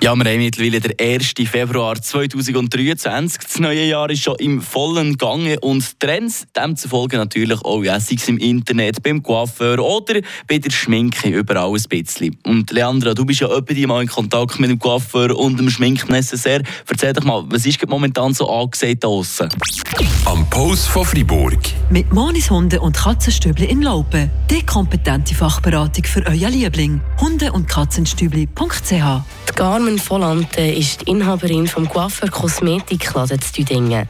Ja, 0.00 0.14
wir 0.14 0.30
haben 0.30 0.38
mittlerweile 0.38 0.78
den 0.78 0.94
1. 0.96 1.34
Februar 1.50 2.00
2023. 2.00 3.42
Das 3.42 3.58
neue 3.58 3.84
Jahr 3.84 4.08
ist 4.08 4.22
schon 4.22 4.36
im 4.36 4.62
vollen 4.62 5.18
Gange 5.18 5.58
und 5.58 5.98
Trends 5.98 6.46
demzufolge 6.56 7.16
natürlich 7.16 7.60
auch, 7.62 7.82
ja, 7.82 7.98
sei 7.98 8.14
es 8.14 8.28
im 8.28 8.38
Internet, 8.38 9.02
beim 9.02 9.24
Coiffeur 9.24 9.80
oder 9.80 10.20
bei 10.46 10.58
der 10.58 10.70
Schminke, 10.70 11.30
überall 11.30 11.74
ein 11.74 11.82
bisschen. 11.88 12.36
Und 12.46 12.70
Leandra, 12.70 13.12
du 13.12 13.24
bist 13.24 13.40
ja 13.40 13.48
öppe 13.48 13.74
mal 13.88 14.02
in 14.02 14.08
Kontakt 14.08 14.60
mit 14.60 14.70
dem 14.70 14.78
Coiffeur 14.78 15.36
und 15.36 15.58
dem 15.58 15.68
Schminknecessaire. 15.68 16.62
Erzähl 16.88 17.12
doch 17.12 17.24
mal, 17.24 17.44
was 17.48 17.66
ist 17.66 17.84
momentan 17.88 18.32
so 18.34 18.48
angesagt 18.48 19.02
da 19.02 19.08
draussen? 19.08 19.48
Am 20.26 20.48
Post 20.48 20.86
von 20.88 21.04
Fribourg. 21.04 21.58
Mit 21.90 22.12
Monis 22.12 22.48
Hunde 22.50 22.80
und 22.80 22.96
Katzenstübli 22.96 23.64
in 23.64 23.82
Laupen. 23.82 24.30
Die 24.48 24.64
kompetente 24.64 25.34
Fachberatung 25.34 26.04
für 26.04 26.24
euer 26.24 26.50
Liebling. 26.50 27.00
Hunde- 27.20 27.50
und 27.50 27.66
Katzenstübli.ch 27.66 29.22
Carmen 29.88 30.10
Volante 30.10 30.60
ist 30.60 31.00
die 31.00 31.12
Inhaberin 31.12 31.66
vom 31.66 31.88
Coiffeur 31.88 32.28
Kosmetikladen 32.28 33.40
zu 33.40 33.52
Düdingen. 33.54 34.06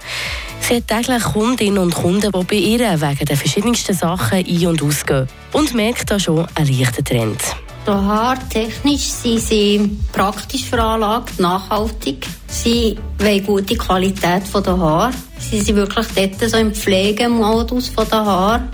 Sie 0.61 0.75
hat 0.75 0.89
täglich 0.89 1.23
Kundinnen 1.23 1.79
und 1.79 1.95
Kunden, 1.95 2.33
die 2.33 2.45
bei 2.45 2.57
ihr 2.57 3.01
wegen 3.01 3.25
der 3.25 3.37
verschiedensten 3.37 3.95
Sachen 3.95 4.39
ein- 4.39 4.67
und 4.67 4.83
ausgehen. 4.83 5.29
Und 5.53 5.75
merkt 5.75 6.11
da 6.11 6.19
schon 6.19 6.49
einen 6.57 6.77
leichten 6.77 7.05
Trend. 7.05 7.41
So 7.87 7.93
haartechnisch 7.93 9.05
sind 9.05 9.39
sie 9.39 9.99
praktisch 10.11 10.65
veranlagt, 10.65 11.39
nachhaltig. 11.39 12.27
Sie 12.49 12.99
wollen 13.19 13.47
gute 13.47 13.77
Qualität 13.77 14.43
der 14.53 14.79
Haare. 14.79 15.13
Sie 15.39 15.61
sind 15.61 15.77
wirklich 15.77 16.07
dort 16.09 16.51
so 16.51 16.57
im 16.57 16.75
Pflegemodus 16.75 17.93
der 17.95 18.25
Haare. 18.25 18.69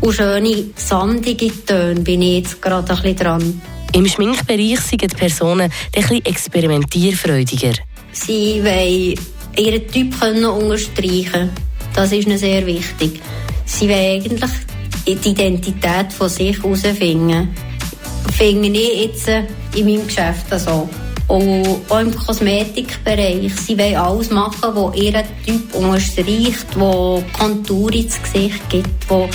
Und 0.00 0.14
schöne, 0.14 0.66
sandige 0.76 1.50
Töne 1.66 1.98
bin 1.98 2.22
ich 2.22 2.44
jetzt 2.44 2.62
gerade 2.62 2.92
ein 2.92 3.02
bisschen 3.02 3.16
dran. 3.16 3.60
Im 3.94 4.06
Schminkbereich 4.06 4.80
sind 4.80 5.02
die 5.02 5.08
Personen 5.08 5.72
etwas 5.92 6.20
experimentierfreudiger. 6.24 7.72
Sie 8.12 8.62
wollen 8.62 9.14
ihren 9.56 9.88
Typ 9.88 10.20
können 10.20 10.44
unterstreichen 10.44 11.50
Das 11.94 12.12
ist 12.12 12.26
ihnen 12.26 12.38
sehr 12.38 12.64
wichtig. 12.66 13.20
Sie 13.64 13.88
wollen 13.88 14.22
eigentlich 14.22 14.50
die 15.06 15.30
Identität 15.30 16.12
von 16.12 16.28
sich 16.28 16.62
herausfinden. 16.62 17.48
Finde 18.36 18.68
ich 18.68 19.04
jetzt 19.04 19.28
äh, 19.28 19.44
in 19.74 19.86
meinem 19.86 20.06
Geschäft 20.06 20.46
so. 20.50 20.88
Und 21.28 21.80
auch 21.88 22.00
im 22.00 22.14
Kosmetikbereich. 22.14 23.52
Sie 23.54 23.78
wollen 23.78 23.96
alles 23.96 24.30
machen, 24.30 24.74
was 24.74 24.96
ihren 24.96 25.24
Typ 25.44 25.74
unterstreicht, 25.74 26.66
wo 26.76 27.22
Kontur 27.32 27.92
ins 27.92 28.22
Gesicht 28.22 28.68
gibt, 28.68 29.10
wo 29.10 29.28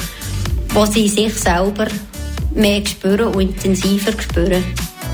sie 0.85 1.07
sich 1.07 1.33
selber 1.33 1.87
mehr 2.55 2.85
spüren 2.85 3.33
und 3.33 3.41
intensiver 3.41 4.11
spüren. 4.19 4.63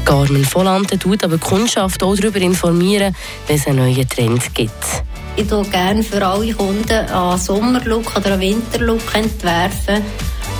Carmen 0.05 0.45
Volante 0.53 0.97
tut 0.97 1.23
aber 1.23 1.37
die 1.37 1.45
Kundschaft 1.45 2.01
auch 2.01 2.15
darüber 2.15 2.39
informieren, 2.39 3.15
wenn 3.47 3.55
es 3.55 3.67
einen 3.67 3.77
neuen 3.77 4.09
Trend 4.09 4.53
gibt. 4.55 5.03
Ich 5.35 5.47
tue 5.47 5.63
gerne 5.65 6.03
für 6.03 6.25
alle 6.25 6.53
Kunden 6.53 6.91
einen 6.91 7.37
Sommerlook 7.37 8.15
oder 8.15 8.33
einen 8.33 8.41
Winterlook 8.41 9.13
entwerfen. 9.13 10.03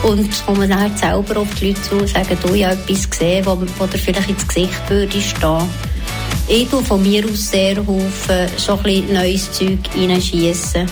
Und 0.03 0.31
es 0.31 0.45
kommen 0.45 0.69
dann 0.69 0.95
selber 0.95 1.41
auf 1.41 1.47
die 1.55 1.69
Leute 1.69 1.81
zu 1.81 1.95
und 1.95 2.07
sagen, 2.07 2.37
du, 2.41 2.53
ich 2.53 2.63
habe 2.63 2.75
etwas 2.75 3.09
gesehen, 3.09 3.45
wo, 3.45 3.57
wo 3.77 3.85
dir 3.85 3.97
vielleicht 3.97 4.29
ins 4.29 4.47
Gesicht 4.47 4.89
würde 4.89 5.19
stehen. 5.19 5.69
Ich 6.47 6.69
tue 6.69 6.83
von 6.83 7.01
mir 7.01 7.25
aus 7.25 7.51
sehr 7.51 7.77
Haufen 7.77 8.47
schon 8.57 8.77
ein 8.77 8.83
bisschen 8.83 9.13
neues 9.13 9.51
Zeug 9.51 9.79
reinschiessen. 9.95 10.85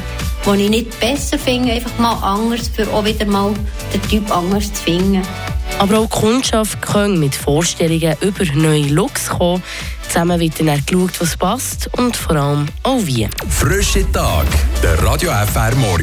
Was 0.43 0.57
ich 0.57 0.69
nicht 0.69 0.99
besser 0.99 1.39
finde, 1.39 1.73
einfach 1.73 1.97
mal 1.97 2.13
anders, 2.21 2.69
für 2.69 2.87
auch 2.93 3.05
wieder 3.05 3.25
mal 3.25 3.53
den 3.93 4.01
Typ 4.03 4.35
anders 4.35 4.73
zu 4.73 4.83
finden. 4.83 5.21
Aber 5.79 5.99
auch 5.99 6.09
die 6.09 6.19
Kundschaft 6.19 6.81
kann 6.81 7.19
mit 7.19 7.35
Vorstellungen 7.35 8.15
über 8.21 8.45
neue 8.55 8.87
Looks 8.87 9.29
kommen. 9.29 9.61
Zusammen 10.07 10.39
wird 10.39 10.59
dann 10.59 10.83
geschaut, 10.85 11.19
was 11.19 11.37
passt 11.37 11.89
und 11.97 12.15
vor 12.17 12.35
allem 12.35 12.65
auch 12.83 12.99
wie. 13.03 13.29
Frische 13.49 14.09
Tag, 14.11 14.47
der 14.81 15.01
Radio 15.03 15.31
FR 15.31 15.75
Morgen. 15.75 15.95